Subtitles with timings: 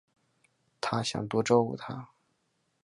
[0.81, 2.09] 她想多照顾她